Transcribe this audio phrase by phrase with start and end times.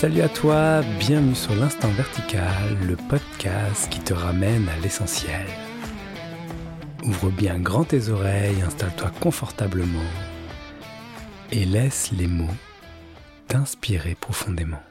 [0.00, 5.44] Salut à toi, bienvenue sur l'Instant Vertical, le podcast qui te ramène à l'essentiel.
[7.02, 9.98] Ouvre bien grand tes oreilles, installe-toi confortablement
[11.50, 12.46] et laisse les mots
[13.48, 14.87] t'inspirer profondément.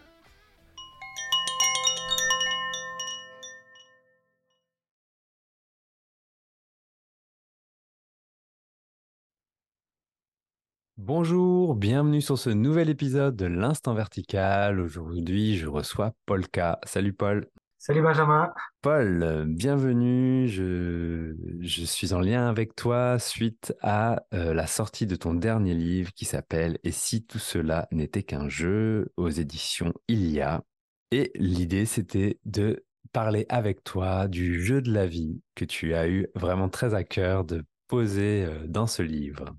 [11.07, 14.81] Bonjour, bienvenue sur ce nouvel épisode de l'Instant Vertical.
[14.81, 16.75] Aujourd'hui, je reçois Paul K.
[16.83, 17.47] Salut Paul.
[17.77, 18.53] Salut Benjamin.
[18.81, 20.49] Paul, bienvenue.
[20.49, 25.73] Je, je suis en lien avec toi suite à euh, la sortie de ton dernier
[25.73, 30.61] livre qui s'appelle Et si tout cela n'était qu'un jeu aux éditions Ilia.
[31.11, 32.83] Et l'idée, c'était de
[33.13, 37.05] parler avec toi du jeu de la vie que tu as eu vraiment très à
[37.05, 39.55] cœur de poser euh, dans ce livre.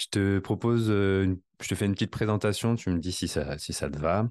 [0.00, 3.58] Je te propose, euh, je te fais une petite présentation, tu me dis si ça,
[3.58, 4.26] si ça te va.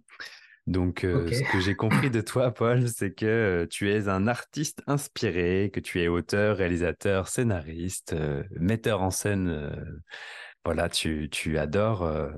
[0.65, 4.25] Donc, euh, ce que j'ai compris de toi, Paul, c'est que euh, tu es un
[4.27, 8.15] artiste inspiré, que tu es auteur, réalisateur, scénariste,
[8.59, 9.71] metteur en scène.
[10.65, 12.31] voilà, tu, tu adores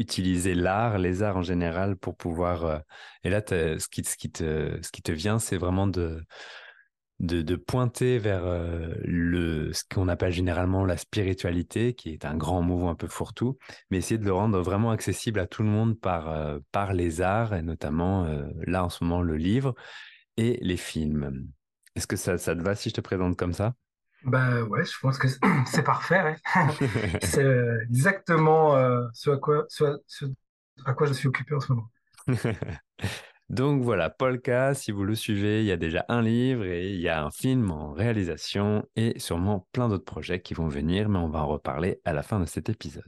[0.00, 2.82] utiliser l'art, les arts en général, pour pouvoir.
[3.22, 6.20] et là, ce qui, ce, qui te, ce qui te vient, c'est vraiment de
[7.20, 12.62] de, pointer vers euh, le, ce qu'on appelle généralement la spiritualité, qui est un grand
[12.62, 13.58] mot un peu fourre-tout,
[13.90, 17.20] mais essayer de le rendre vraiment accessible à tout le monde par, euh, par les
[17.22, 19.74] arts, et notamment euh, là en ce moment le livre
[20.36, 21.48] et les films.
[21.94, 23.74] Est-ce que ça, ça te va si je te présente comme ça?
[24.24, 26.36] Bah ouais, je pense que c'est parfait.
[27.22, 27.46] c'est
[27.88, 28.72] exactement
[29.14, 29.84] ce, à quoi, ce
[30.84, 31.90] à quoi je suis occupé en ce moment.
[33.48, 37.00] Donc voilà, Polka, si vous le suivez, il y a déjà un livre et il
[37.00, 41.18] y a un film en réalisation et sûrement plein d'autres projets qui vont venir, mais
[41.18, 43.04] on va en reparler à la fin de cet épisode.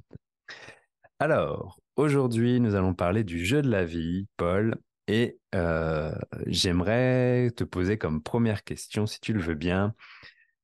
[1.18, 4.76] Alors, aujourd'hui, nous allons parler du jeu de la vie, Paul,
[5.08, 6.14] et euh,
[6.46, 9.94] j'aimerais te poser comme première question, si tu le veux bien,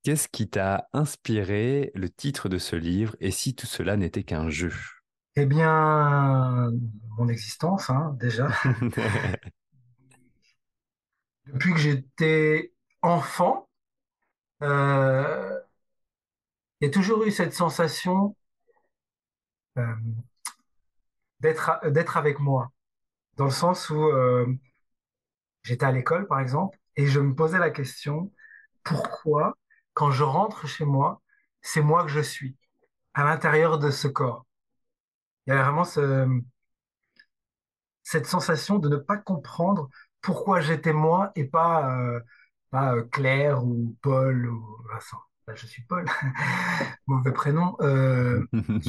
[0.05, 4.51] qu'est-ce qui t'a inspiré le titre de ce livre et si tout cela n'était qu'un
[4.51, 4.73] jeu?
[5.35, 6.71] Eh bien,
[7.19, 8.49] mon existence, hein, déjà.
[11.47, 12.73] depuis que j'étais
[13.03, 13.69] enfant,
[14.63, 15.61] euh,
[16.81, 18.37] il y a toujours eu cette sensation
[19.79, 19.95] euh,
[21.41, 22.73] d'être avec moi,
[23.37, 24.47] dans le sens où euh,
[25.63, 28.33] j'étais à l'école, par exemple, et je me posais la question,
[28.83, 29.57] pourquoi,
[29.93, 31.21] quand je rentre chez moi,
[31.61, 32.57] c'est moi que je suis,
[33.15, 34.47] à l'intérieur de ce corps?
[35.47, 35.85] Il y a vraiment
[38.03, 39.91] cette sensation de ne pas comprendre
[40.25, 42.19] pourquoi j'étais moi et pas, euh,
[42.71, 45.21] pas euh, Claire ou Paul ou Vincent.
[45.55, 46.07] je suis Paul,
[47.07, 47.77] mauvais prénom.
[47.83, 48.43] Euh,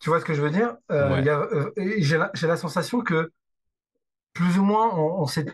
[0.00, 0.76] tu, vois ce que je veux dire?
[1.98, 3.32] J'ai la, sensation que
[4.34, 5.46] plus ou moins on, s'est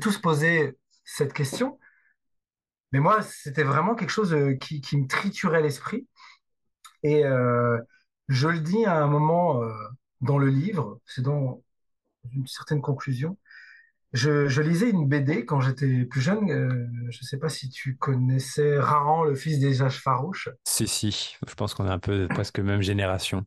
[0.00, 1.78] tous posé cette question,
[2.92, 6.08] mais moi c'était vraiment quelque chose qui, qui me triturait l'esprit.
[7.02, 7.22] Et
[8.28, 9.60] je le dis à un moment
[10.22, 11.62] dans le livre, c'est dans
[12.32, 13.36] une certaine conclusion.
[14.12, 16.50] Je, lisais une BD quand j'étais plus jeune.
[16.50, 20.50] Euh, je ne sais pas si tu connaissais Raran, le fils des âges farouches.
[20.64, 21.36] Si, si.
[21.46, 23.44] Je pense qu'on est un peu presque même génération.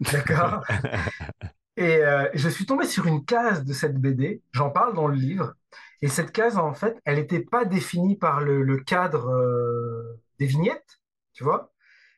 [0.00, 0.64] D'accord.
[1.76, 4.42] Et euh, je suis tombé sur une case de cette BD.
[4.52, 5.54] J'en parle dans le livre.
[6.00, 11.00] Et cette case, en fait, elle n'était pas définie par le, cadre euh, des vignettes,
[11.34, 11.72] tu vois,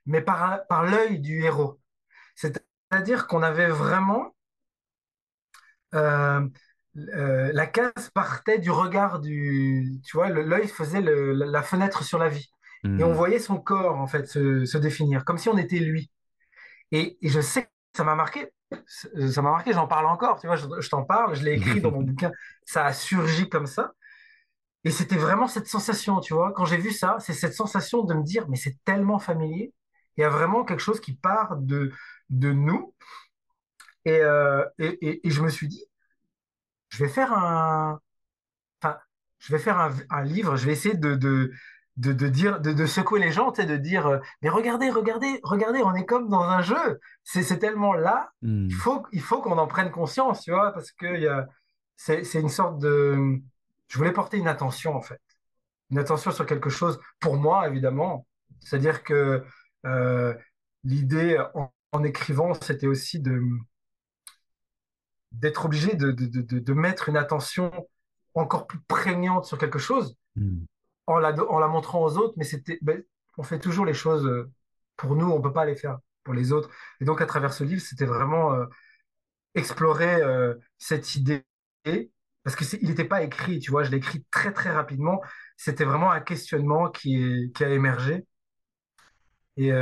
[0.07, 1.81] mais par, par l'œil du héros.
[2.37, 4.35] C'est-à-dire qu'on avait vraiment
[6.97, 12.29] euh, la case partait du regard du, tu vois, l'œil faisait la fenêtre sur la
[12.29, 12.51] vie.
[12.85, 13.15] Et on hmm.
[13.15, 16.11] voyait son corps, en fait, se, définir, comme si on était lui.
[16.93, 18.49] Et, je sais que ça m'a marqué,
[18.89, 21.91] ça m'a marqué, j'en parle encore, tu vois, je, t'en parle, je l'ai écrit dans
[21.91, 22.33] mon bouquin,
[22.65, 23.93] ça a surgi comme ça.
[24.85, 28.15] Et c'était vraiment cette sensation, tu vois, quand j'ai vu ça, c'est cette sensation de
[28.15, 29.75] me dire, mais c'est tellement familier,
[30.17, 31.93] il y a vraiment quelque chose qui part de,
[32.31, 32.95] de nous.
[34.07, 35.85] Et, euh, et, et je me suis dit,
[36.91, 38.01] je vais faire un,
[38.83, 38.99] enfin,
[39.39, 39.79] je vais faire
[40.11, 41.53] un, livre, je vais essayer de, de,
[41.97, 44.91] de, de dire, de, de, secouer les gens, tu sais, de dire, euh, mais regardez,
[44.91, 47.01] regardez, regardez, on est comme dans un jeu.
[47.25, 48.71] C'est, tellement là, il hmm.
[48.71, 51.47] faut, il faut qu'on en prenne conscience, tu vois, parce que
[51.97, 53.41] c'est, c'est une sorte de,
[53.89, 55.21] je voulais porter une attention, en fait.
[55.91, 58.27] Une attention sur quelque chose, pour moi, évidemment.
[58.61, 59.45] C'est-à-dire que
[59.87, 60.35] euh,
[60.85, 63.43] l'idée en, en écrivant, c'était aussi de,
[65.41, 67.73] d'être obligé de, de, de, de, mettre une attention
[68.35, 70.65] encore plus prégnante sur quelque chose hmm.
[71.07, 73.03] en, la, en la montrant aux autres, mais c'était, ben,
[73.39, 74.51] on fait toujours les choses euh,
[74.97, 76.69] pour nous, on peut pas les faire pour les autres.
[77.01, 78.67] Et donc à travers ce livre, c'était vraiment euh,
[79.55, 80.21] explorer
[80.79, 81.45] cette idée
[82.45, 85.21] parce que il n'était pas écrit, tu vois, je l'ai écrit très très rapidement.
[85.57, 88.25] C'était vraiment un questionnement qui, qui a émergé
[89.57, 89.73] et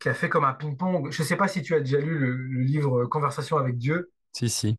[0.00, 1.12] qui a fait comme un ping-pong.
[1.12, 4.10] Je ne sais pas si tu as déjà lu le, livre Conversation avec Dieu.
[4.32, 4.76] Si, si.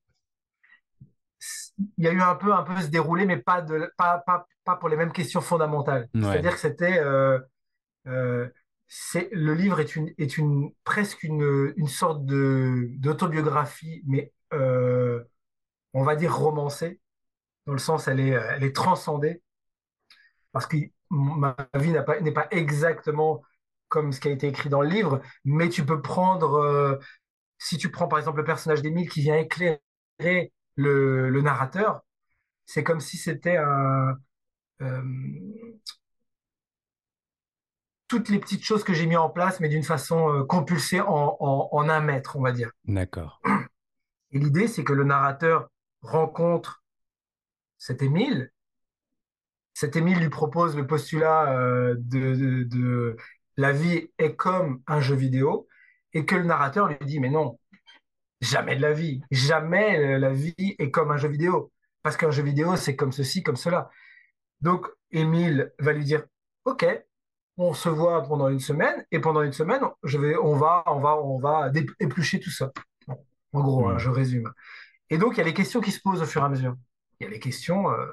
[1.97, 4.45] Il y a eu un peu, un peu se dérouler, mais pas, de, pas, pas,
[4.63, 6.07] pas pour les mêmes questions fondamentales.
[6.13, 6.99] C'est-à-dire que c'était.
[6.99, 7.39] Euh,
[8.07, 8.47] euh,
[9.31, 15.23] le livre est, une, est une, presque une, une sorte d'autobiographie, mais euh,
[15.93, 16.99] on va dire romancée,
[17.65, 19.41] dans le sens elle est, elle est transcendée,
[20.51, 20.77] parce que
[21.09, 23.41] ma vie n'a pas, n'est pas exactement
[23.87, 26.97] comme ce qui a été écrit dans le livre, mais tu peux prendre, euh,
[27.61, 29.79] si tu prends par exemple le personnage d'Émile qui vient éclairer
[30.75, 32.01] le, narrateur,
[32.65, 34.17] c'est comme si c'était un...
[34.81, 35.03] Euh,
[38.07, 41.37] toutes les petites choses que j'ai mis en place, mais d'une façon euh, compulsée en,
[41.39, 42.71] en, un mètre, on va dire.
[42.85, 43.39] D'accord.
[44.31, 45.69] Et l'idée, c'est que le narrateur
[46.01, 46.83] rencontre
[47.77, 48.51] cet Émile.
[49.75, 53.17] Cet Émile lui propose le postulat de, de,
[53.55, 55.67] la vie est comme un jeu vidéo
[56.13, 57.59] et que le narrateur lui dit mais non,
[58.41, 61.71] jamais de la vie, jamais la vie est comme un jeu vidéo
[62.03, 63.89] parce qu'un jeu vidéo c'est comme ceci, comme cela.
[64.61, 66.23] Donc Émile va lui dire
[66.65, 66.85] ok,
[67.57, 70.99] on se voit pendant une semaine et pendant une semaine je vais, on va, on
[70.99, 72.71] va, on va éplucher tout ça.
[73.07, 74.51] en gros, hein, je résume.
[75.09, 76.75] Et donc il y a les questions qui se posent au fur et à mesure.
[77.19, 78.07] Il y a les questions euh,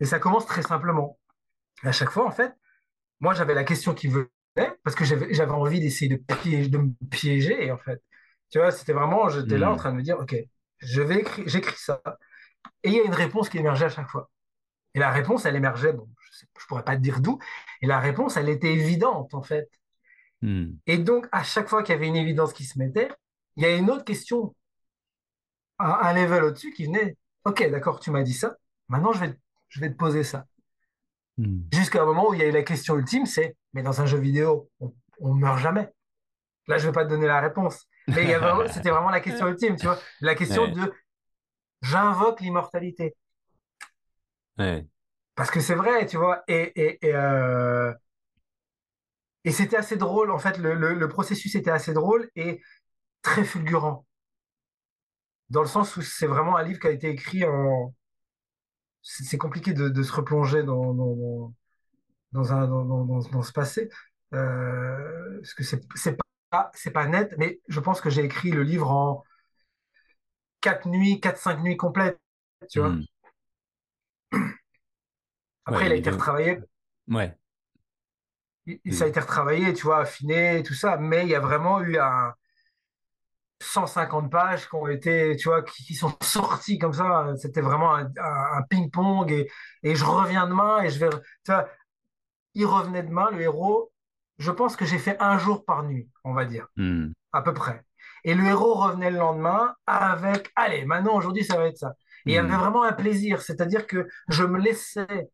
[0.00, 1.18] et ça commence très simplement.
[1.82, 2.52] à chaque fois en fait,
[3.20, 7.70] moi j'avais la question qui veut parce que j'avais envie d'essayer de, de me piéger,
[7.70, 8.02] en fait.
[8.50, 9.78] Tu vois, c'était vraiment, j'étais là en hmm.
[9.78, 10.36] train de me dire, OK,
[10.78, 12.02] je vais écrire, j'écris ça.
[12.82, 14.30] Et il y a une réponse qui émergeait à chaque fois.
[14.94, 17.38] Et la réponse, elle émergeait, bon, je ne pourrais pas te dire d'où,
[17.80, 19.70] et la réponse, elle était évidente, en fait.
[20.42, 20.72] Hmm.
[20.86, 23.10] Et donc, à chaque fois qu'il y avait une évidence qui se mettait,
[23.56, 24.54] il y a une autre question,
[25.78, 28.56] un, un level au-dessus qui venait, OK, d'accord, tu m'as dit ça,
[28.88, 29.34] maintenant je vais,
[29.68, 30.46] je vais te poser ça.
[31.42, 31.62] Hmm.
[31.72, 34.06] Jusqu'à un moment où il y a eu la question ultime, c'est mais dans un
[34.06, 34.70] jeu vidéo,
[35.20, 35.92] on, ne meurt jamais.
[36.68, 37.86] Là, je vais pas te donner la réponse.
[38.08, 38.36] Mais
[38.70, 39.98] c'était vraiment la question ultime, tu vois.
[40.20, 40.92] La question de
[41.80, 43.16] j'invoque l'immortalité.
[45.34, 46.42] Parce que c'est vrai, tu vois.
[46.46, 47.92] Et, et, euh,
[49.44, 50.30] et, c'était assez drôle.
[50.30, 52.62] En fait, le, le, processus était assez drôle et
[53.22, 54.06] très fulgurant.
[55.50, 57.92] Dans le sens où c'est vraiment un livre qui a été écrit en.
[59.02, 61.52] C'est compliqué de, de, se replonger dans, dans,
[62.32, 63.90] dans, un, dans, dans, ce passé.
[64.32, 66.16] Euh, parce que c'est
[66.50, 69.24] pas, pas net, mais je pense que j'ai écrit le livre en
[70.60, 72.20] quatre nuits, quatre, cinq nuits complètes,
[72.70, 72.90] tu vois.
[72.90, 73.04] Hmm.
[75.64, 76.60] Après, il a été retravaillé.
[77.08, 77.36] Ouais.
[78.92, 81.98] Ça a été retravaillé, tu vois, affiné, tout ça, mais il y a vraiment eu
[81.98, 82.32] un
[83.62, 87.32] 150 pages qui ont été, tu vois, qui, sont sorties comme ça.
[87.36, 89.50] C'était vraiment un, un ping-pong et,
[89.82, 91.68] et, je reviens demain et je vais, tu vois,
[92.54, 93.92] il revenait demain, le héros.
[94.38, 97.12] Je pense que j'ai fait un jour par nuit, on va dire, hmm.
[97.32, 97.84] à peu près.
[98.24, 101.94] Et le héros revenait le lendemain avec, allez, maintenant, aujourd'hui, ça va être ça.
[102.26, 102.60] Et il y avait hmm.
[102.60, 105.30] vraiment un plaisir, c'est-à-dire que je me laissais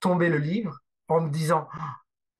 [0.00, 0.78] tomber le livre
[1.08, 1.80] en me disant, oh,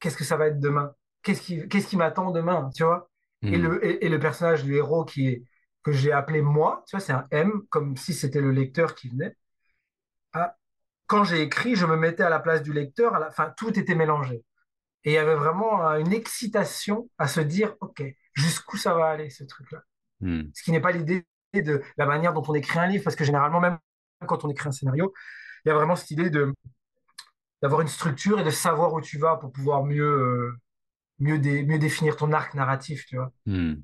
[0.00, 0.92] qu'est-ce que ça va être demain?
[1.23, 3.09] Qu'est-ce qui, qu'est-ce qui m'attend demain Tu vois?
[3.42, 3.62] Et, hmm.
[3.62, 5.45] le, et, le personnage du héros qui est,
[5.83, 9.09] que j'ai appelé moi, tu vois, c'est un M, comme si c'était le lecteur qui
[9.09, 9.37] venait.
[10.33, 10.57] Ah,
[11.07, 13.78] quand j'ai écrit, je me mettais à la place du lecteur, à la fin, tout
[13.78, 14.42] était mélangé.
[15.04, 18.02] Et il y avait vraiment euh, une excitation à se dire, OK,
[18.35, 19.83] jusqu'où ça va aller, ce truc-là.
[20.21, 20.42] Hmm.
[20.54, 23.25] Ce qui n'est pas l'idée de la manière dont on écrit un livre, parce que
[23.25, 23.78] généralement, même
[24.26, 25.14] quand on écrit un scénario,
[25.64, 26.52] il y a vraiment cette idée de
[27.62, 30.57] d'avoir une structure et de savoir où tu vas pour pouvoir mieux, euh,
[31.18, 33.32] mieux, mieux définir ton arc narratif, tu vois.
[33.46, 33.75] Hmm.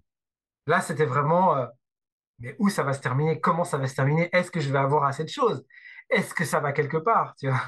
[0.67, 1.67] Là, c'était vraiment, euh,
[2.39, 3.41] mais où ça va se terminer?
[3.41, 4.29] Comment ça va se terminer?
[4.33, 5.65] Est-ce que je vais avoir assez de choses?
[6.11, 7.63] Est-ce que ça va quelque part, tu vois?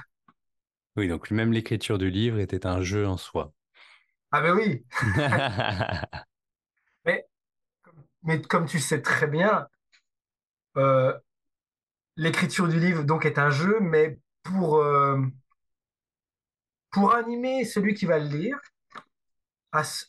[0.96, 3.52] Oui, donc même l'écriture du livre était un jeu en soi.
[4.32, 4.84] Ah ben oui.
[7.04, 7.26] mais,
[8.22, 9.68] mais, comme tu sais très bien,
[10.76, 11.16] euh,
[12.16, 15.20] l'écriture du livre donc est un jeu, mais pour euh,
[16.90, 18.58] pour animer celui qui va le lire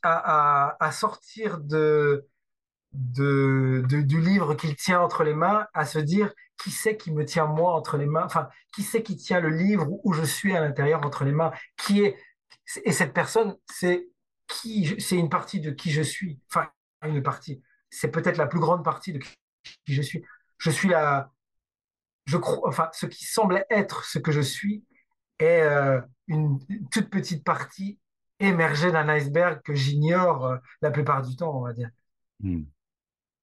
[0.04, 2.28] à sortir de
[2.94, 7.46] du livre qu'il tient entre les mains à se dire qui c'est qui me tient
[7.46, 10.62] moi entre les mains, enfin, qui c'est qui tient le livre où je suis à
[10.62, 12.18] l'intérieur entre les mains, qui est,
[12.84, 14.10] et cette personne, c'est
[14.48, 16.70] qui, c'est une partie de qui je suis, enfin,
[17.04, 19.30] une partie, c'est peut-être la plus grande partie de qui
[19.86, 20.24] je suis.
[20.58, 21.32] Je suis la,
[22.26, 24.84] je crois, enfin, ce qui semble être ce que je suis
[25.40, 26.60] est euh, une,
[26.90, 28.00] toute petite partie
[28.40, 31.90] émergée d'un iceberg que j'ignore euh, la plupart du temps, on va dire.
[32.40, 32.64] Hmm.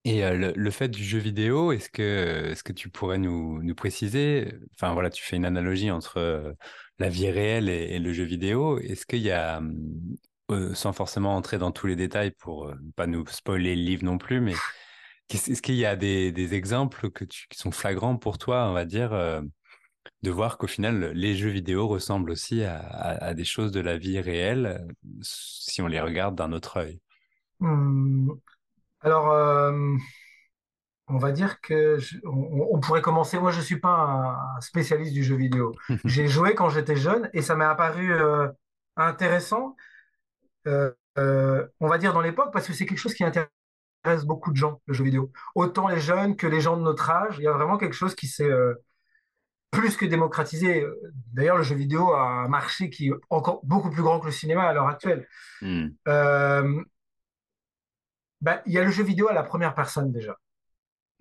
[0.07, 4.53] Et le, fait du jeu vidéo, est-ce que, est-ce que tu pourrais nous, nous préciser,
[4.75, 6.55] enfin voilà, tu fais une analogie entre
[6.99, 8.79] la vie réelle et, le jeu vidéo.
[8.81, 9.63] Est-ce qu'il y a,
[10.75, 14.19] sans forcément entrer dans tous les détails pour ne pas nous spoiler le livre non
[14.19, 14.53] plus, mais
[15.31, 18.75] est-ce qu'il y a des, des exemples que tu, qui sont flagrants pour toi, on
[18.75, 19.15] va dire,
[20.23, 23.99] de voir qu'au final, les jeux vidéo ressemblent aussi à, à, des choses de la
[23.99, 24.87] vie réelle
[25.23, 27.01] si on les regarde d'un autre œil
[27.61, 28.33] mmh.
[29.05, 29.97] Alors, euh,
[31.09, 33.39] on va dire que on, pourrait commencer.
[33.39, 35.75] Moi, je suis pas un spécialiste du jeu vidéo.
[36.07, 38.49] J'ai joué quand j'étais jeune et ça m'est apparu euh,
[38.97, 39.77] intéressant.
[40.67, 40.93] Euh,
[41.81, 44.81] on va dire dans l'époque parce que c'est quelque chose qui intéresse beaucoup de gens,
[44.87, 45.31] le jeu vidéo.
[45.55, 47.37] Autant les jeunes que les gens de notre âge.
[47.39, 48.51] Il y a vraiment quelque chose qui s'est
[49.75, 50.85] plus que démocratisé.
[51.33, 54.33] D'ailleurs, le jeu vidéo a un marché qui est encore beaucoup plus grand que le
[54.33, 55.27] cinéma à l'heure actuelle.
[55.61, 55.89] Hmm.
[58.45, 60.37] Bah, il y a le jeu vidéo à la première personne déjà.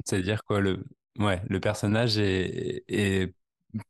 [0.03, 0.83] C'est-à-dire quoi le,
[1.19, 3.33] ouais, le personnage est,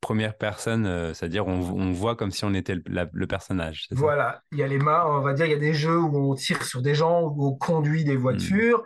[0.01, 3.87] première personne, euh, c'est-à-dire on, voit comme si on était le, personnage.
[3.91, 6.31] Voilà, il y a les mains, on va dire, il y a des jeux où
[6.31, 8.83] on tire sur des gens, où on conduit des voitures.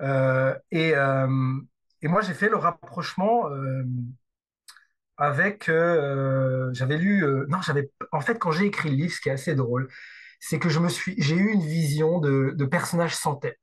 [0.00, 0.02] Hmm.
[0.02, 1.54] Euh, et, euh,
[2.02, 3.44] et, moi, j'ai fait le rapprochement
[5.18, 5.66] avec.
[5.66, 7.24] j'avais lu.
[7.48, 7.90] non, j'avais.
[8.12, 9.88] En fait, quand j'ai écrit le livre, ce qui est assez drôle,
[10.40, 13.58] c'est que je me suis, j'ai eu une vision de, de personnage sans tête.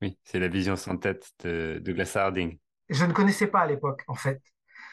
[0.00, 2.58] Oui, c'est la vision sans tête de Douglas Harding.
[2.88, 4.40] Je ne connaissais pas à l'époque, en fait.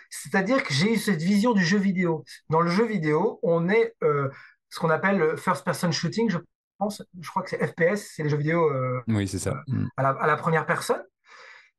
[0.10, 2.24] C'est-à-dire que j'ai eu cette vision du jeu vidéo.
[2.50, 4.29] Dans le jeu vidéo, on est euh,
[4.70, 6.38] ce qu'on appelle le first person shooting, je
[6.77, 7.03] pense.
[7.20, 9.63] Je crois que c'est FPS, c'est les jeux vidéo euh, oui, c'est ça.
[9.70, 11.03] Euh, à, la, première personne.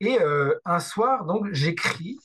[0.00, 0.18] Et
[0.64, 2.18] un soir, donc, j'écris.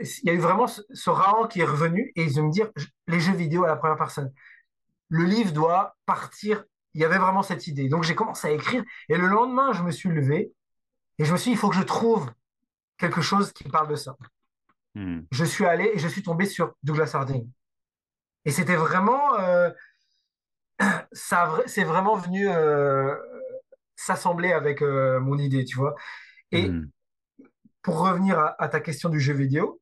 [0.00, 2.70] Il y a eu vraiment ce, ce qui est revenu et de me dire
[3.06, 4.32] les jeux vidéo à la première personne.
[5.08, 6.64] Le livre doit partir
[6.96, 7.90] il y avait vraiment cette idée.
[7.90, 10.50] Donc j'ai commencé à écrire et le lendemain, je me suis levé
[11.18, 12.32] et je me suis dit, il faut que je trouve
[12.96, 14.16] quelque chose qui parle de ça.
[14.94, 15.20] Hmm.
[15.30, 17.46] Je suis allé et je suis tombé sur Douglas Harding.
[18.46, 19.70] Et c'était vraiment, euh,
[21.12, 23.14] ça, c'est vraiment venu euh,
[23.94, 25.96] s'assembler avec euh, mon idée, tu vois.
[26.50, 26.88] Et hmm.
[27.86, 29.80] Pour revenir à, ta question du jeu vidéo,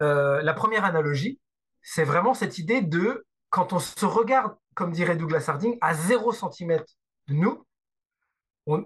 [0.00, 1.38] la première analogie,
[1.80, 6.32] c'est vraiment cette idée de quand on se regarde comme dirait Douglas Harding, à 0
[6.32, 6.82] cm
[7.28, 7.64] de nous,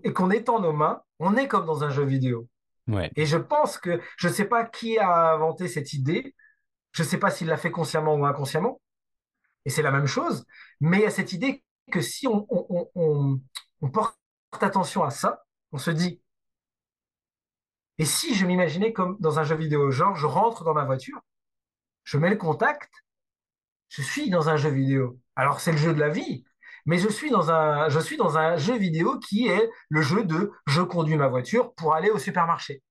[0.05, 2.47] et qu'on étend nos mains, on est comme dans un jeu vidéo.
[3.17, 6.35] Et je pense que, je ne sais pas qui a inventé cette idée,
[6.93, 8.83] je ne sais pas s'il l'a fait consciemment ou inconsciemment,
[9.65, 10.45] et c'est la même chose,
[10.81, 14.19] mais il y a cette idée que si on, on porte
[14.61, 16.21] attention à ça, on se dit,
[17.99, 21.21] et si je m'imaginais comme dans un jeu vidéo, genre je rentre dans ma voiture,
[22.05, 22.91] je mets le contact,
[23.88, 25.19] je suis dans un jeu vidéo.
[25.35, 26.45] Alors c'est le jeu de la vie,
[26.87, 31.29] mais je suis dans un, jeu vidéo qui est le jeu de je conduis ma
[31.29, 32.83] voiture pour aller au supermarché.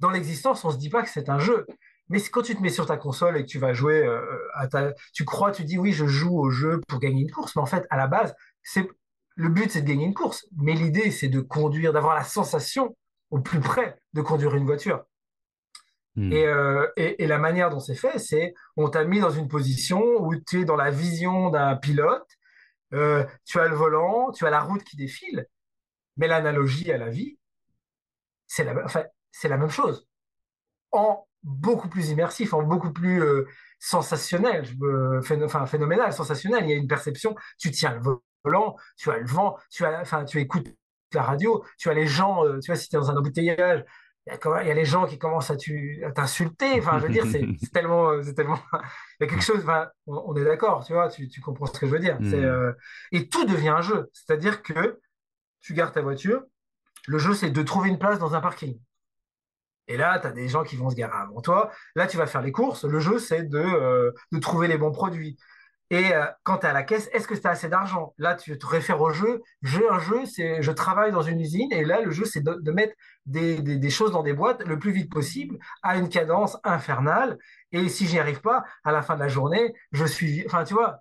[0.00, 1.66] Dans l'existence, on se dit pas que c'est un jeu.
[2.08, 4.20] Mais quand tu te mets sur ta console et que tu vas jouer euh,
[4.54, 7.56] à ta, tu crois, tu dis oui, je joue au jeu pour gagner une course,
[7.56, 8.86] mais en fait, à la base, c'est
[9.36, 10.46] le but, c'est de gagner une course.
[10.56, 12.94] Mais l'idée, c'est de conduire, d'avoir la sensation
[13.32, 15.04] au plus près de conduire une voiture.
[16.14, 16.30] Hmm.
[16.32, 20.02] Euh, et, et, la manière dont c'est fait, c'est on t'a mis dans une position
[20.20, 22.28] où tu es dans la vision d'un pilote,
[22.92, 25.46] euh, tu as le volant, tu as la route qui défile,
[26.18, 27.38] mais l'analogie à la vie,
[28.46, 29.04] c'est la, enfin,
[29.44, 30.06] la même chose,
[30.90, 33.48] en beaucoup plus immersif, en beaucoup plus euh,
[33.80, 34.66] sensationnel,
[35.42, 36.64] enfin, phénoménal, sensationnel.
[36.64, 40.02] Il y a une perception, tu tiens le volant, tu as le vent, tu, as,
[40.02, 40.68] enfin, tu écoutes
[41.14, 43.84] la radio, tu as les gens, tu vois, si tu es dans un embouteillage,
[44.26, 45.56] il y, a les gens qui commencent à
[46.14, 46.78] t'insulter.
[46.78, 48.58] Enfin, je veux dire, c'est tellement, euh, c'est tellement.
[49.20, 49.60] Il y a quelque chose.
[49.62, 52.20] Enfin, on, est d'accord, tu vois, tu, tu, comprends ce que je veux dire.
[52.20, 52.32] Hmm.
[52.34, 52.72] Euh,
[53.10, 54.08] et tout devient un jeu.
[54.12, 55.00] C'est-à-dire que
[55.60, 56.42] tu gardes ta voiture.
[57.08, 58.78] Le jeu, c'est de trouver une place dans un parking.
[59.88, 61.72] Et là, tu as des gens qui vont se garer avant toi.
[61.96, 62.84] Là, tu vas faire les courses.
[62.84, 65.36] Le jeu, c'est de, euh, de trouver les bons produits.
[65.92, 68.14] Et euh, quand tu es à la caisse, est-ce que tu as assez d'argent?
[68.16, 69.42] Là, tu te réfères au jeu.
[69.60, 72.70] Jeu, un jeu, c'est je travaille dans une usine et là, le jeu, c'est de,
[72.70, 72.94] mettre
[73.26, 77.38] des, des, choses dans des boîtes le plus vite possible à une cadence infernale.
[77.72, 80.42] Et si j'y arrive pas, à la fin de la journée, je suis.
[80.46, 81.00] Enfin, tu vois,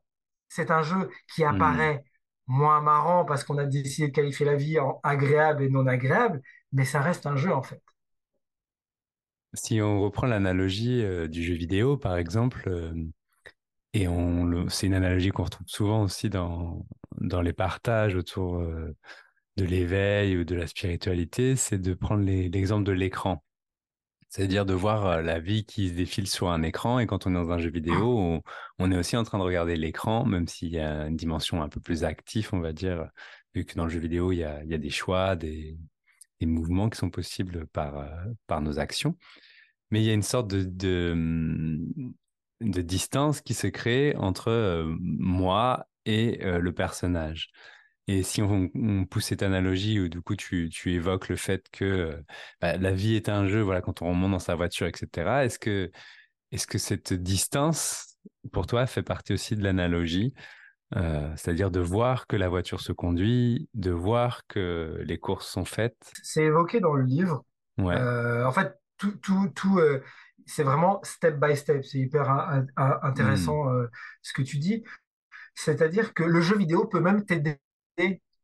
[0.50, 1.55] c'est un jeu qui hmm.
[1.55, 2.03] apparaît
[2.48, 6.41] moins marrant parce qu'on a décidé de qualifier la vie en agréable et non agréable,
[6.74, 7.81] mais ça reste un jeu en fait.
[9.53, 12.93] Si on reprend l'analogie euh, du jeu vidéo, par exemple, euh,
[13.93, 16.86] et on, c'est une analogie qu'on retrouve souvent aussi dans,
[17.19, 18.95] dans les partages autour euh,
[19.57, 23.43] de l'éveil ou de la spiritualité, c'est de prendre l'exemple de l'écran.
[24.29, 27.31] C'est-à-dire de voir euh, la vie qui se défile sur un écran et quand on
[27.31, 28.41] est dans un jeu vidéo,
[28.79, 31.67] on, est aussi en train de regarder l'écran, même s'il y a une dimension un
[31.67, 33.10] peu plus active, on va dire,
[33.53, 35.77] vu que dans le jeu vidéo, il y a, des choix, des,
[36.41, 38.10] mouvements qui sont possibles par,
[38.48, 39.15] par nos actions.
[39.91, 41.13] Mais il y a une sorte de, de,
[42.62, 47.51] distance qui se crée entre moi et le personnage.
[48.08, 48.70] Et si on,
[49.06, 52.22] pousse cette analogie où du coup tu, évoques le fait que
[52.60, 55.46] bah, la vie est un jeu, voilà, quand on remonte dans sa voiture, etc.
[55.46, 55.91] Est-ce que,
[56.51, 58.18] est-ce que cette distance,
[58.51, 60.34] pour toi, fait partie aussi de l'analogie
[60.96, 65.65] euh, c'est-à-dire de voir que la voiture se conduit, de voir que les courses sont
[65.65, 66.12] faites?
[66.22, 67.46] C'est évoqué dans le livre.
[67.77, 67.96] Ouais.
[67.96, 70.03] Euh, en fait, tout, tout, tout euh,
[70.45, 71.83] c'est vraiment step by step.
[71.83, 72.29] C'est hyper
[72.77, 73.89] intéressant hmm.
[74.21, 74.83] ce que tu dis.
[75.55, 77.60] C'est-à-dire que le jeu vidéo peut même t'aider.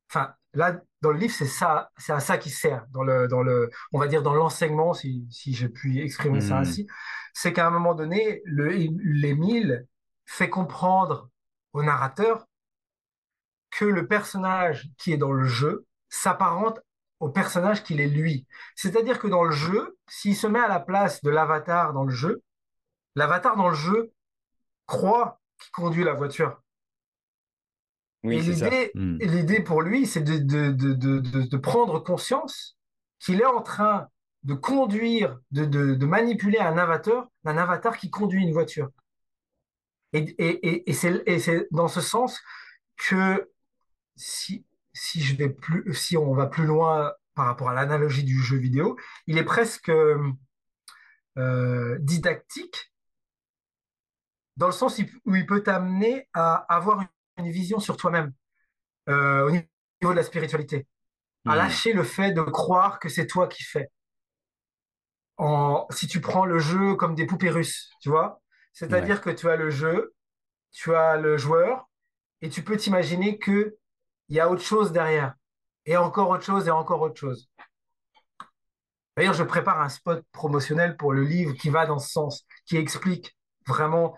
[0.09, 2.85] Enfin, là, dans le livre, c'est ça, c'est à ça qui sert.
[2.91, 6.55] Dans le, dans le, on va dire dans l'enseignement, si, si je puis exprimer ça
[6.55, 6.61] hmm.
[6.61, 6.87] ainsi,
[7.33, 9.85] c'est qu'à un moment donné, l'Émile
[10.25, 11.29] fait comprendre
[11.73, 12.45] au narrateur
[13.71, 16.79] que le personnage qui est dans le jeu s'apparente
[17.19, 18.45] au personnage qu'il est lui.
[18.75, 22.13] C'est-à-dire que dans le jeu, s'il se met à la place de l'avatar dans le
[22.13, 22.43] jeu,
[23.15, 24.11] l'avatar dans le jeu
[24.85, 26.61] croit qu'il conduit la voiture.
[28.23, 28.39] et
[28.93, 29.17] hmm.
[29.19, 32.77] l'idée, pour lui, c'est de, de, prendre conscience
[33.19, 34.07] qu'il est en train
[34.43, 38.89] de conduire, de, manipuler un avatar, un avatar qui conduit une voiture.
[40.13, 42.39] Et, c'est dans ce sens
[42.95, 43.49] que
[44.15, 44.65] si,
[44.97, 48.57] si, je vais plus, si on va plus loin par rapport à l'analogie du jeu
[48.57, 52.93] vidéo, il est presque euh, didactique
[54.55, 57.05] dans le sens où il peut t'amener à avoir
[57.37, 58.33] une vision sur toi-même
[59.07, 59.67] euh, au niveau
[60.01, 60.87] de la spiritualité,
[61.45, 61.57] à hmm.
[61.57, 63.91] lâcher le fait de croire que c'est toi qui fais.
[65.37, 68.41] En, si tu prends le jeu comme des poupées russes, tu vois,
[68.73, 70.15] c'est-à-dire que tu as le jeu,
[70.71, 71.87] tu as le joueur,
[72.41, 73.37] et tu peux t'imaginer
[74.27, 75.33] qu'il y a autre chose derrière,
[75.85, 77.49] et encore autre chose, et encore autre chose.
[79.15, 82.77] D'ailleurs, je prépare un spot promotionnel pour le livre qui va dans ce sens, qui
[82.77, 83.35] explique
[83.65, 84.15] vraiment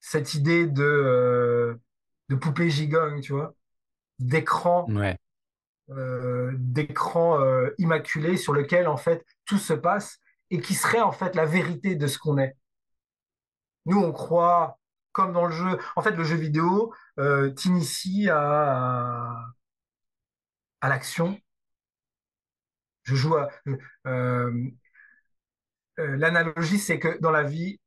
[0.00, 1.74] cette idée de, euh,
[2.28, 3.54] de poupée gigogne, tu vois,
[4.18, 4.86] d'écran,
[5.90, 10.18] euh, d'écran euh, immaculé sur lequel en fait tout se passe
[10.50, 12.54] et qui serait en fait la vérité de ce qu'on est.
[13.86, 14.78] Nous, on croit,
[15.14, 19.54] comme dans le jeu, en fait, le jeu vidéo euh, t'initie à,
[20.80, 21.40] à, l'action.
[23.04, 23.48] Je joue à.
[24.06, 24.70] Euh,
[26.00, 27.80] euh, l'analogie, c'est que dans la vie,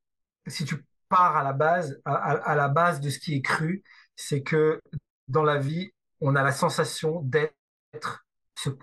[0.48, 3.84] si tu pars à la base, à, la base de ce qui est cru,
[4.16, 4.82] c'est que
[5.28, 8.26] dans la vie, on a la sensation d'être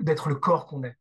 [0.00, 0.96] d'être le corps qu'on est.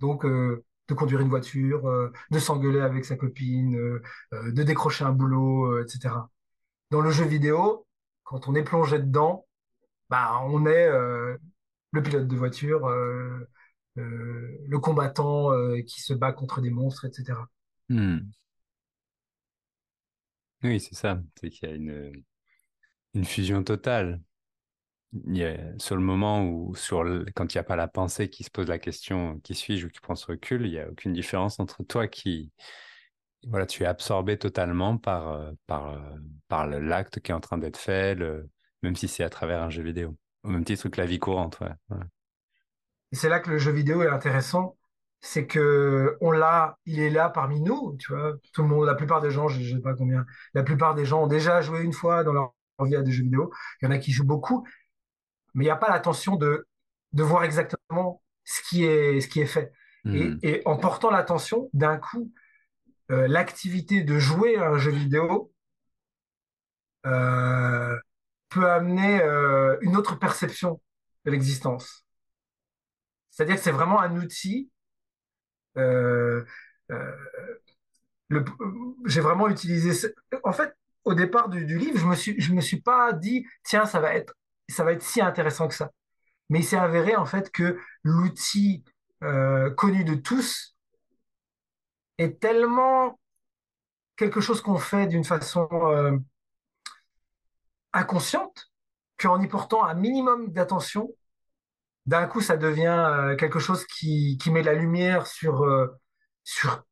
[0.00, 1.82] Donc, de conduire une voiture,
[2.30, 4.00] de s'engueuler avec sa copine,
[4.32, 6.10] de décrocher un boulot, etc.
[6.90, 7.86] Dans le jeu vidéo,
[8.24, 9.46] quand on est plongé dedans,
[10.08, 12.88] bah, on est le pilote de voiture,
[13.96, 15.50] le combattant
[15.86, 17.38] qui se bat contre des monstres, etc.
[17.88, 18.18] Hmm.
[20.62, 21.20] Oui, c'est ça.
[21.40, 24.20] C'est qu'il y a une, fusion totale
[25.78, 28.68] sur le moment où, sur quand il n'y a pas la pensée qui se pose
[28.68, 31.82] la question qui suis-je ou qui prend ce recul, il n'y a aucune différence entre
[31.82, 32.52] toi qui,
[33.48, 35.98] voilà, tu es absorbé totalement par, euh, par, euh,
[36.48, 38.16] par l'acte qui est en train d'être fait,
[38.82, 40.16] même si c'est à travers un jeu vidéo.
[40.42, 41.58] Au même titre que la vie courante.
[41.60, 41.96] Ouais.
[43.12, 44.76] Et c'est là que le jeu vidéo est intéressant,
[45.20, 48.34] c'est que on l'a, il est là parmi nous, tu vois.
[48.52, 50.24] Tout le monde, la plupart des gens, je, sais pas combien,
[50.54, 53.24] la plupart des gens ont déjà joué une fois dans leur vie à des jeux
[53.24, 53.52] vidéo.
[53.80, 54.66] Il y en a qui jouent beaucoup,
[55.54, 56.66] mais il n'y a pas l'attention de,
[57.12, 59.72] de voir exactement ce qui est, ce qui est fait.
[60.06, 62.32] Et, en portant l'attention, d'un coup,
[63.10, 65.52] euh, l'activité de jouer à un jeu vidéo
[67.06, 67.98] euh,
[68.50, 70.80] peut amener euh, une autre perception
[71.24, 72.04] de l'existence.
[73.30, 74.70] C'est-à-dire que c'est vraiment un outil.
[79.06, 80.14] J'ai vraiment utilisé.
[80.44, 80.72] En fait,
[81.04, 84.14] au départ du, livre, je me suis, je me suis pas dit, tiens, ça va
[84.14, 84.34] être
[84.68, 85.90] ça va être si intéressant que ça.
[86.48, 88.84] Mais il s'est avéré en fait que l'outil
[89.76, 90.76] connu de tous
[92.20, 93.18] est tellement
[94.16, 96.16] quelque chose qu'on fait d'une façon euh,
[97.92, 98.70] inconsciente
[99.18, 101.08] qu'en y portant un minimum d'attention,
[102.06, 105.66] d'un coup, ça devient euh, quelque chose qui, met la lumière sur,
[106.44, 106.84] sur,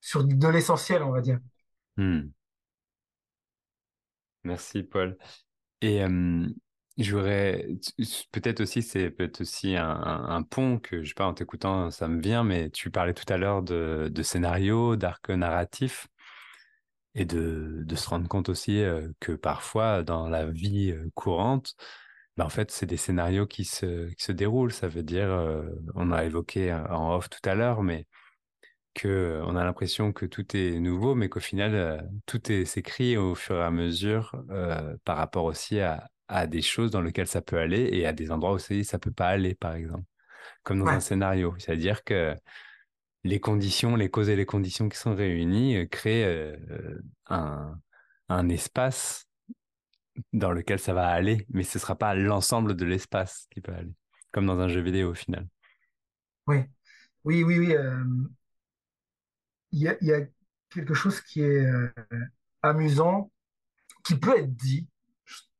[0.00, 1.38] sur de l'essentiel, on va dire.
[1.96, 2.28] Hmm.
[4.44, 5.18] Merci, Paul.
[6.98, 7.66] J'aurais
[8.32, 12.22] peut-être aussi, c'est peut-être aussi un, pont que, je sais pas, en t'écoutant, ça me
[12.22, 16.06] vient, mais tu parlais tout à l'heure de, de scénario, d'arc narratif,
[17.14, 21.74] et de, de se rendre compte aussi euh, que parfois, dans la vie euh, courante,
[22.36, 24.72] bah, en fait, c'est des scénarios qui se, qui se déroulent.
[24.72, 25.28] Ça veut dire,
[25.94, 28.06] on a évoqué en off tout à l'heure, mais
[28.94, 33.34] que on a l'impression que tout est nouveau, mais qu'au final, tout est s'écrit au
[33.34, 34.34] fur et à mesure
[35.04, 38.30] par rapport aussi à, à des choses dans lesquelles ça peut aller et à des
[38.30, 40.04] endroits où ça peut pas aller, par exemple,
[40.62, 41.54] comme dans un scénario.
[41.58, 42.34] C'est-à-dire que
[43.24, 47.78] les conditions, les causes et les conditions qui sont réunies euh, créent euh, un,
[48.28, 49.28] un, espace
[50.32, 53.72] dans lequel ça va aller, mais ce ne sera pas l'ensemble de l'espace qui peut
[53.72, 53.92] aller,
[54.32, 55.46] comme dans un jeu vidéo au final.
[56.46, 56.58] Oui,
[57.24, 57.74] oui, oui, oui.
[57.74, 58.04] Euh,
[59.72, 60.20] il y, a, y, a,
[60.70, 61.66] quelque chose qui est
[62.62, 63.30] amusant,
[64.04, 64.88] qui peut être dit.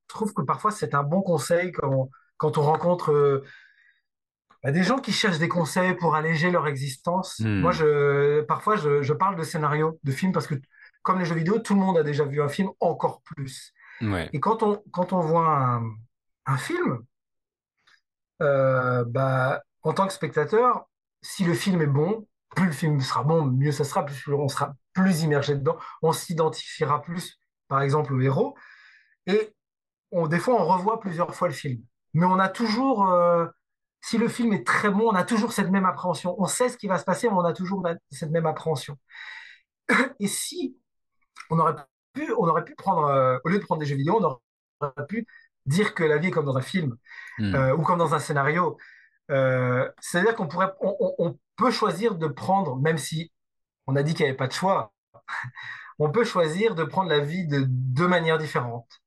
[0.09, 3.43] Je trouve que parfois c'est un bon conseil quand, quand on rencontre
[4.67, 7.39] bah, des gens qui cherchent des conseils pour alléger leur existence.
[7.39, 7.61] Hmm.
[7.61, 10.57] Moi, je, parfois, je, parle de scénarios, de films, parce que
[11.03, 13.73] comme les jeux vidéo, tout le monde a déjà vu un film, encore plus.
[14.33, 15.81] Et quand on, quand on voit
[16.47, 16.99] un, film,
[18.43, 20.89] euh, bah, en tant que spectateur,
[21.23, 24.49] si le film est bon, plus le film sera bon, mieux ça sera, plus on
[24.49, 27.39] sera plus immergé dedans, on s'identifiera plus,
[27.69, 28.57] par exemple, au héros.
[29.27, 29.55] Et
[30.13, 31.83] on, des fois, on revoit plusieurs fois le film.
[32.15, 33.47] Mais on a toujours euh,
[34.01, 36.35] si le film est très bon, on a toujours cette même appréhension.
[36.39, 38.97] On sait ce qui va se passer, mais on a toujours cette même appréhension.
[40.21, 40.79] Et si
[41.51, 41.75] on aurait
[42.13, 44.25] pu, on aurait pu prendre, euh, au lieu de prendre des jeux vidéo, on
[44.81, 45.27] aurait pu
[45.67, 46.97] dire que la vie est comme dans un film
[47.39, 47.55] hmm.
[47.55, 48.79] euh, ou comme dans un scénario.
[49.29, 53.33] C'est-à-dire qu'on pourrait, on, peut choisir de prendre, même si
[53.87, 54.93] on a dit qu'il n'y avait pas de choix,
[55.99, 59.01] on peut choisir de prendre la vie de deux manières différentes.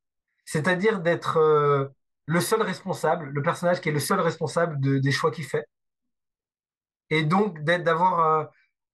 [0.52, 1.38] C'est-à-dire d'être
[2.26, 5.66] le seul responsable, le personnage qui est le seul responsable des choix qu'il fait.
[7.12, 8.46] Et donc d'avoir euh,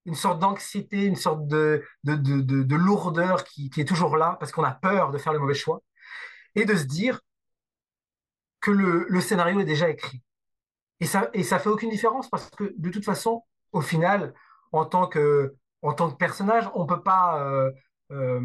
[0.04, 4.70] une sorte d'anxiété, une sorte de, de, lourdeur qui, est toujours là parce qu'on a
[4.70, 5.80] peur de faire le mauvais choix.
[6.56, 7.22] Et de se dire
[8.60, 10.22] que le, scénario est déjà écrit.
[11.00, 14.34] Et ça, et ça fait aucune différence parce que de toute façon, au final,
[14.72, 17.70] en tant que, en tant que personnage, on peut pas, euh,
[18.12, 18.40] euh,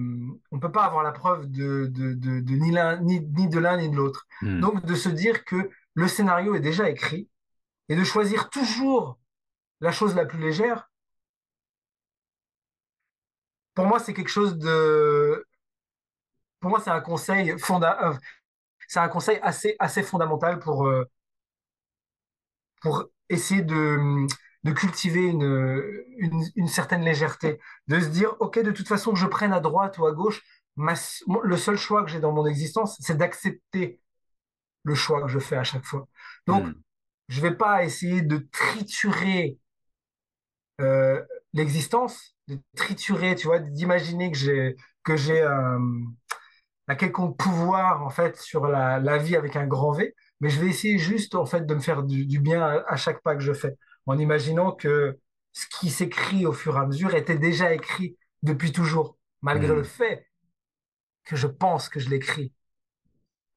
[0.51, 1.91] on ne peut pas avoir la preuve de,
[2.49, 4.27] ni, l'un, ni, de l'un ni de l'autre.
[4.41, 4.59] Hmm.
[4.59, 7.29] Donc de se dire que le scénario est déjà écrit
[7.89, 9.19] et de choisir toujours
[9.81, 10.89] la chose la plus légère,
[13.73, 15.45] pour moi c'est quelque chose de...
[16.59, 18.09] Pour moi c'est un conseil fonda...
[18.09, 18.13] Euh,
[18.87, 21.05] c'est un conseil assez, assez fondamental pour, euh,
[22.81, 24.27] pour essayer de
[24.63, 26.03] de cultiver une,
[26.55, 29.97] une, certaine légèreté, de se dire, OK, de toute façon, que je prenne à droite
[29.97, 30.41] ou à gauche,
[30.77, 33.99] le seul choix que j'ai dans mon existence, c'est d'accepter
[34.83, 36.07] le choix que je fais à chaque fois.
[36.47, 36.73] Donc, hmm.
[37.27, 39.57] je vais pas essayer de triturer
[40.79, 45.79] euh, l'existence, de triturer, tu vois, d'imaginer que j'ai que j'ai un,
[46.97, 50.67] quelconque pouvoir en fait sur la, la, vie avec un grand V, mais je vais
[50.67, 53.75] essayer juste en fait de me faire du, bien à chaque pas que je fais
[54.05, 55.19] en imaginant que
[55.53, 59.81] ce qui s'écrit au fur et à mesure était déjà écrit depuis toujours, malgré le
[59.81, 59.85] hmm.
[59.85, 60.27] fait
[61.23, 62.53] que je pense que je l'écris.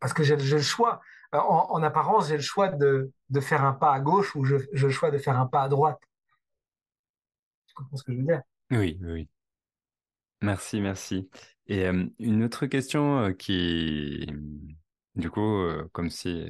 [0.00, 1.00] Parce que j'ai le choix.
[1.34, 4.90] Euh, en, apparence, j'ai le choix de, faire un pas à gauche ou j'ai le
[4.90, 6.00] choix de faire un pas à droite.
[7.66, 8.42] Tu comprends ce que je veux dire?
[8.70, 9.28] Oui, oui.
[10.42, 11.28] Merci, merci.
[11.66, 14.26] Et euh, une autre question euh, qui,
[15.14, 16.48] du coup, comme si,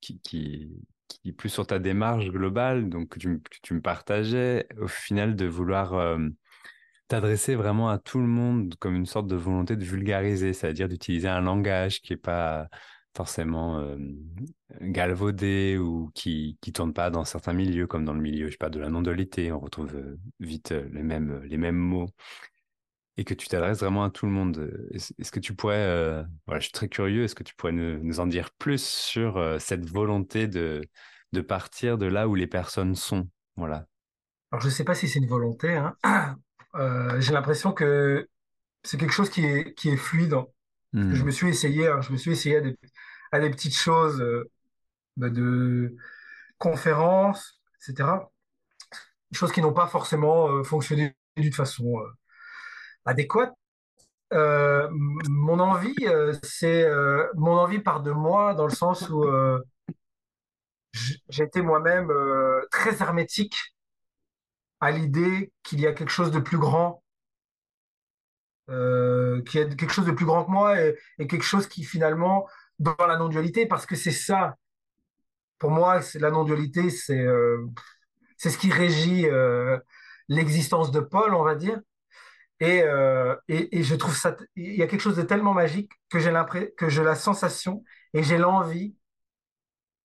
[0.00, 0.76] qui, qui
[1.36, 6.18] plus sur ta démarche globale, donc que tu, me partageais, au final de vouloir
[7.08, 11.28] t'adresser vraiment à tout le monde comme une sorte de volonté de vulgariser, c'est-à-dire d'utiliser
[11.28, 12.68] un langage qui n'est pas
[13.14, 13.84] forcément
[14.80, 18.56] galvaudé ou qui qui tourne pas dans certains milieux comme dans le milieu je sais
[18.58, 19.52] pas de la non-dualité.
[19.52, 22.08] On retrouve vite les mêmes les mêmes mots
[23.16, 24.70] et que tu t'adresses vraiment à tout le monde.
[24.92, 28.26] Est-ce que tu pourrais, voilà, je suis très curieux, est-ce que tu pourrais nous, en
[28.26, 30.82] dire plus sur cette volonté de,
[31.32, 33.28] de partir de là où les personnes sont?
[33.56, 33.86] Voilà.
[34.50, 35.74] Alors, je ne sais pas si c'est une volonté.
[35.74, 35.96] Hein.
[36.74, 38.26] Euh, j'ai l'impression que
[38.82, 40.32] c'est quelque chose qui est, qui est fluide.
[40.32, 40.46] Hein.
[40.94, 41.26] Je hmm.
[41.26, 42.56] me suis essayé, hein, je me suis essayé
[43.30, 44.50] à des, petites choses euh,
[45.18, 45.94] bah, de
[46.56, 48.08] conférences, etc.
[49.30, 52.00] Des choses qui n'ont pas forcément euh, fonctionné d'une façon
[53.04, 53.52] adéquate.
[54.32, 56.06] mon envie,
[56.42, 56.86] c'est
[57.34, 59.24] mon envie part de moi dans le sens où
[61.28, 63.56] j'étais moi-même euh, très hermétique
[64.80, 67.02] à l'idée qu'il y a quelque chose de plus grand,
[68.68, 71.84] euh, qu'il y a quelque chose de plus grand que moi et, quelque chose qui
[71.84, 74.56] finalement, dans la non-dualité, parce que c'est ça,
[75.58, 77.64] pour moi, la non-dualité, c'est euh,
[78.36, 79.78] c'est ce qui régit euh,
[80.28, 81.80] l'existence de Paul, on va dire.
[82.64, 82.84] Et,
[83.48, 86.32] et, et, je trouve ça, il y a quelque chose de tellement magique que j'ai
[86.76, 87.82] que j'ai la sensation
[88.14, 88.94] et j'ai l'envie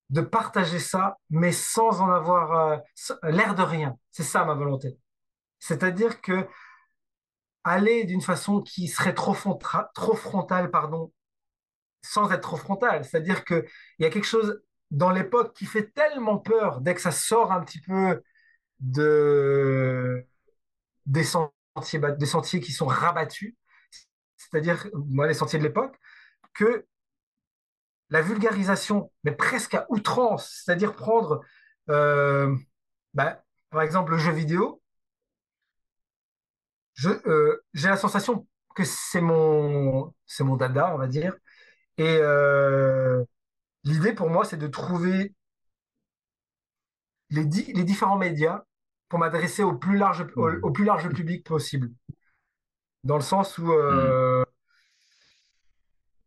[0.09, 2.77] de partager ça, mais sans en avoir euh,
[3.23, 3.97] l'air de rien.
[4.11, 4.97] C'est ça ma volonté.
[5.59, 6.47] C'est-à-dire que
[7.63, 9.35] aller d'une façon qui serait trop,
[9.93, 11.11] trop frontale, pardon,
[12.01, 13.03] sans être trop frontale.
[13.03, 13.65] C'est-à-dire qu'il
[13.99, 17.61] y a quelque chose dans l'époque qui fait tellement peur dès que ça sort un
[17.63, 18.23] petit peu
[18.79, 20.25] de,
[21.05, 21.56] des, sentiers,
[22.17, 23.55] des sentiers qui sont rabattus,
[24.37, 25.97] c'est-à-dire, moi, les sentiers de l'époque,
[26.53, 26.85] que
[28.09, 31.41] la vulgarisation, mais presque à outrance, c'est-à-dire prendre,
[31.89, 32.55] euh,
[33.13, 34.81] bah, par exemple, le jeu vidéo,
[37.05, 41.35] euh, j'ai la sensation que c'est mon, c'est dada, on va dire.
[41.97, 43.23] Et euh,
[43.83, 45.33] l'idée pour moi, c'est de trouver
[47.29, 48.63] les différents médias
[49.09, 51.89] pour m'adresser au plus large, au, plus large public possible.
[53.03, 54.43] Dans le sens où euh,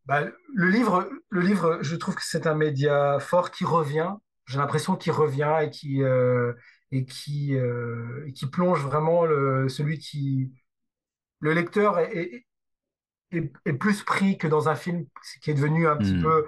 [0.06, 4.14] bah, le livre, le livre, je trouve que c'est un média fort qui revient.
[4.46, 6.02] J'ai l'impression qu'il revient et qui
[6.92, 7.56] et qui
[8.34, 10.50] qui plonge vraiment le, celui qui
[11.40, 12.46] le lecteur est,
[13.32, 15.06] est, plus pris que dans un film
[15.42, 16.22] qui est devenu un petit hmm.
[16.22, 16.46] peu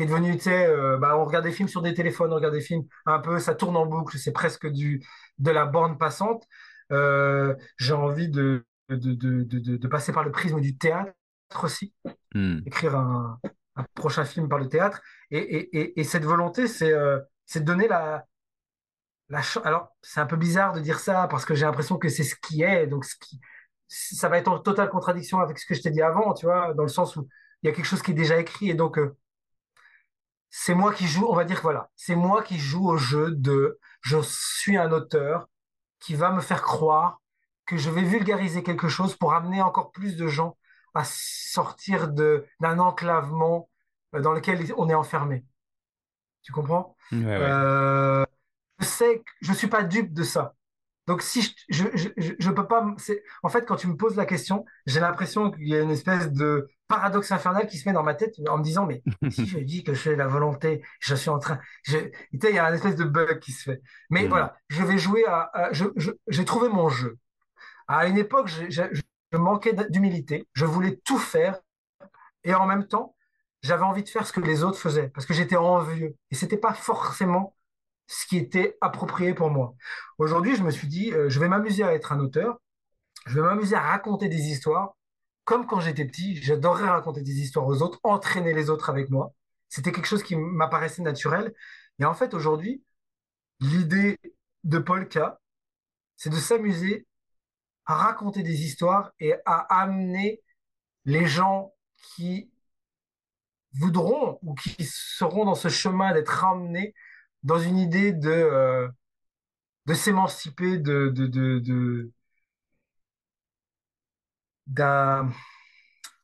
[0.00, 2.36] qui est devenu, tu sais, euh, bah, on regarde des films sur des téléphones, on
[2.36, 5.04] regarde des films un peu, ça tourne en boucle, c'est presque du,
[5.36, 6.46] de la bande passante.
[6.90, 11.12] Euh, j'ai envie de de, de, de, de, passer par le prisme du théâtre
[11.62, 11.94] aussi,
[12.34, 12.60] hmm.
[12.66, 13.38] écrire un,
[13.76, 15.02] un, prochain film par le théâtre.
[15.30, 18.24] Et, et, et, cette volonté, c'est euh, c'est de donner la,
[19.28, 22.24] la Alors, c'est un peu bizarre de dire ça parce que j'ai l'impression que c'est
[22.24, 23.38] ce qui est, donc ce qui,
[23.86, 26.72] ça va être en totale contradiction avec ce que je t'ai dit avant, tu vois,
[26.72, 27.28] dans le sens où
[27.62, 29.14] il y a quelque chose qui est déjà écrit et donc euh,
[30.50, 33.78] c'est moi qui joue, on va dire voilà, c'est moi qui joue au jeu de
[34.02, 35.48] je suis un auteur
[36.00, 37.20] qui va me faire croire
[37.66, 40.56] que je vais vulgariser quelque chose pour amener encore plus de gens
[40.94, 43.70] à sortir de d'un enclavement
[44.14, 45.44] euh, dans lequel on est enfermé.
[46.42, 46.96] Tu comprends?
[47.26, 48.24] Euh,
[48.80, 50.54] Je sais que je suis pas dupe de ça.
[51.10, 52.86] Donc, si je, je, je, peux pas.
[53.42, 56.30] En fait, quand tu me poses la question, j'ai l'impression qu'il y a une espèce
[56.30, 59.58] de paradoxe infernal qui se met dans ma tête en me disant Mais si je
[59.58, 61.58] dis que je fais la volonté, je suis en train.
[61.82, 61.98] Je...
[62.32, 63.82] Il y a une espèce de bug qui se fait.
[64.08, 64.28] Mais mm.
[64.28, 65.50] voilà, je vais jouer à.
[66.28, 67.18] J'ai trouvé mon jeu.
[67.88, 68.82] À une époque, je
[69.32, 70.46] manquais d'humilité.
[70.52, 71.58] Je voulais tout faire.
[72.44, 73.16] Et en même temps,
[73.62, 76.14] j'avais envie de faire ce que les autres faisaient parce que j'étais envieux.
[76.30, 77.56] Et c'était pas forcément
[78.10, 79.76] ce qui était approprié pour moi.
[80.18, 82.60] Aujourd'hui, je me suis dit, euh, je vais m'amuser à être un auteur,
[83.26, 84.96] je vais m'amuser à raconter des histoires,
[85.44, 89.32] comme quand j'étais petit, j'adorais raconter des histoires aux autres, entraîner les autres avec moi.
[89.68, 91.54] C'était quelque chose qui m'apparaissait naturel.
[92.00, 92.82] Et en fait, aujourd'hui,
[93.60, 94.18] l'idée
[94.64, 95.18] de K,
[96.16, 97.06] c'est de s'amuser
[97.86, 100.42] à raconter des histoires et à amener
[101.04, 101.72] les gens
[102.16, 102.50] qui
[103.74, 106.92] voudront ou qui seront dans ce chemin d'être ramenés
[107.42, 108.88] dans une idée de, euh,
[109.86, 112.10] de s'émanciper de, de, de,
[114.66, 115.30] d'un,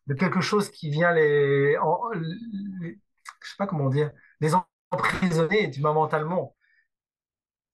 [0.07, 4.53] de quelque chose qui vient les, je sais pas comment dire, les
[4.91, 6.57] emprisonner mentalement.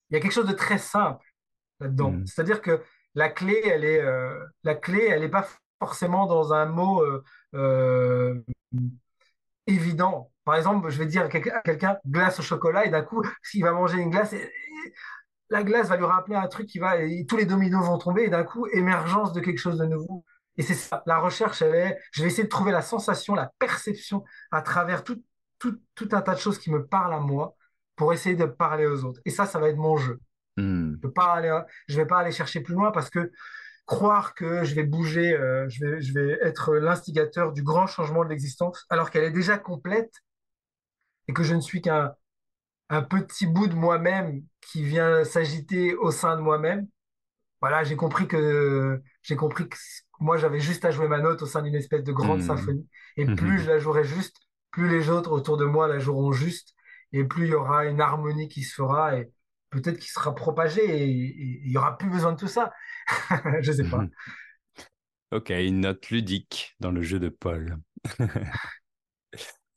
[0.09, 1.25] Il y a quelque chose de très simple
[1.79, 2.11] là-dedans.
[2.11, 2.27] Mm.
[2.27, 2.83] C'est-à-dire que
[3.15, 5.47] la clé, elle est, euh, la clé, elle n'est pas
[5.79, 7.03] forcément dans un mot
[7.55, 8.43] euh,
[9.67, 10.32] évident.
[10.45, 13.71] Par exemple, je vais dire à quelqu'un glace au chocolat et d'un coup, s'il va
[13.71, 14.33] manger une glace,
[15.49, 18.23] la glace va lui rappeler un truc qui va, et tous les dominos vont tomber
[18.23, 20.25] et d'un coup, émergence de quelque chose de nouveau.
[20.57, 23.51] Et c'est ça, la recherche, elle est, je vais essayer de trouver la sensation, la
[23.57, 25.23] perception à travers tout,
[25.59, 27.55] tout, tout un tas de choses qui me parlent à moi
[27.95, 29.21] pour essayer de parler aux autres.
[29.25, 30.19] Et ça, ça va être mon jeu.
[30.57, 30.95] Hmm.
[31.01, 33.31] Je ne vais pas aller chercher plus loin parce que
[33.85, 38.23] croire que je vais bouger, euh, je, vais, je vais être l'instigateur du grand changement
[38.23, 40.13] de l'existence, alors qu'elle est déjà complète
[41.27, 42.13] et que je ne suis qu'un
[42.89, 46.87] un petit bout de moi-même qui vient s'agiter au sein de moi-même.
[47.61, 49.77] Voilà, j'ai compris que j'ai compris que
[50.19, 52.47] moi j'avais juste à jouer ma note au sein d'une espèce de grande hmm.
[52.47, 52.87] symphonie.
[53.17, 53.35] Et hmm.
[53.35, 54.37] plus je la jouerai juste,
[54.71, 56.75] plus les autres autour de moi la joueront juste,
[57.13, 59.31] et plus il y aura une harmonie qui se fera et
[59.69, 62.73] peut-être qui sera propagée et il y aura plus besoin de tout ça.
[63.61, 64.05] je sais pas.
[65.31, 67.79] Ok, une note ludique dans le jeu de Paul.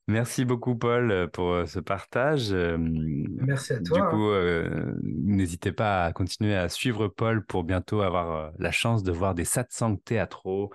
[0.08, 2.52] Merci beaucoup, Paul, pour euh, ce partage.
[2.52, 3.98] Euh, Merci à toi.
[3.98, 9.02] Du coup, euh, n'hésitez pas à continuer à suivre Paul pour bientôt avoir la chance
[9.02, 10.70] de voir des satsangs théâtraux,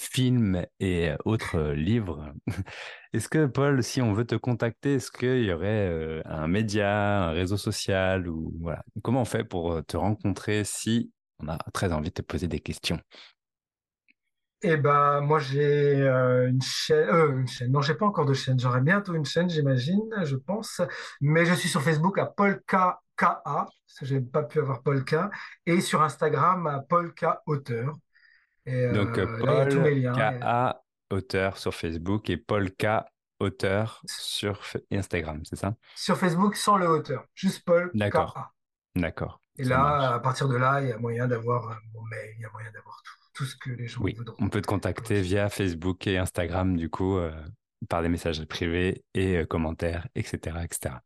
[0.00, 2.34] films et autres livres.
[3.12, 7.32] Est-ce que, Paul, si on veut te contacter, est-ce qu'il y aurait un média, un
[7.32, 12.08] réseau social ou voilà Comment on fait pour te rencontrer si on a très envie
[12.08, 12.98] de te poser des questions?
[14.64, 17.72] Eh ben, moi, j'ai euh, une chaîne, euh, une chaîne.
[17.72, 18.60] Non, j'ai pas encore de chaîne.
[18.60, 20.80] J'aurai bientôt une chaîne, j'imagine, je pense.
[21.20, 25.30] Mais je suis sur Facebook à Polka KA, parce que j'ai pas pu avoir Polka,
[25.66, 27.94] et sur Instagram à Polka Auteur.
[28.64, 30.12] Et Donc, euh, là, il y a tous mes liens.
[30.12, 33.06] KA Auteur sur Facebook et Polka
[33.40, 34.60] Auteur sur
[34.92, 35.74] Instagram, c'est ça?
[35.96, 38.52] Sur Facebook sans le auteur, juste Paul D'accord.
[38.94, 39.40] D'accord.
[39.58, 42.44] Et là, à partir de là, il y a moyen d'avoir mon mail, il y
[42.44, 45.48] a moyen d'avoir tout tout ce que les gens oui, On peut te contacter via
[45.48, 47.32] Facebook et Instagram, du coup, euh,
[47.88, 50.96] par des messages privés et euh, commentaires, etc., etc.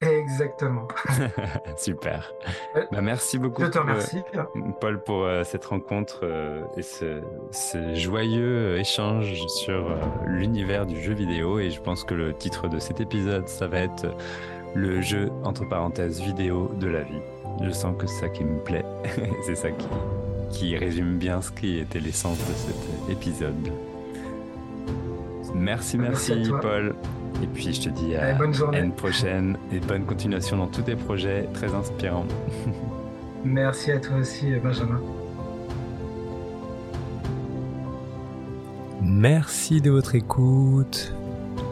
[0.00, 0.88] Exactement.
[1.78, 2.30] Super.
[2.92, 3.62] Bah, merci beaucoup.
[3.62, 4.20] Je te remercie.
[4.80, 6.24] Paul, pour euh, cette rencontre
[6.76, 11.58] et ce, ce, joyeux échange sur l'univers du jeu vidéo.
[11.58, 14.14] Et je pense que le titre de cet épisode, ça va être
[14.74, 17.22] le jeu, entre parenthèses, vidéo de la vie.
[17.62, 18.84] Je sens que c'est ça qui me plaît.
[19.42, 19.86] c'est ça qui,
[20.54, 23.54] qui résume bien ce qui était l'essence de cet épisode.
[25.54, 26.94] Merci, merci, Paul.
[27.42, 28.38] Et puis je te dis à
[28.78, 32.26] une prochaine et bonne continuation dans tous tes projets très inspirants.
[33.44, 35.00] merci à toi aussi, Benjamin.
[39.02, 41.12] Merci de votre écoute.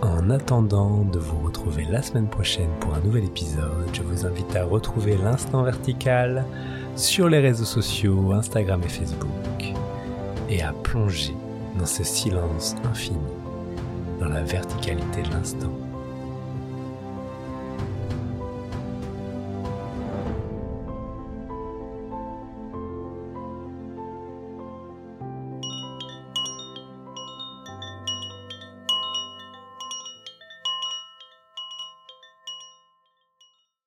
[0.03, 4.55] En attendant de vous retrouver la semaine prochaine pour un nouvel épisode, je vous invite
[4.57, 6.45] à retrouver l'instant vertical
[6.96, 9.74] sur les réseaux sociaux, Instagram et Facebook,
[10.48, 11.35] et à plonger
[11.78, 13.18] dans ce silence infini,
[14.20, 15.82] dans la verticalité de l'instant.